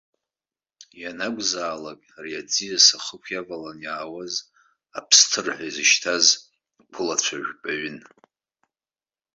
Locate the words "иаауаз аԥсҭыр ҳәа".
3.83-5.63